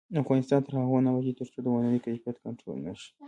افغانستان 0.23 0.59
تر 0.65 0.73
هغو 0.81 0.97
نه 1.05 1.09
ابادیږي، 1.11 1.33
ترڅو 1.39 1.57
د 1.61 1.67
ودانیو 1.69 2.03
کیفیت 2.05 2.35
کنټرول 2.45 2.77
نشي. 2.87 3.09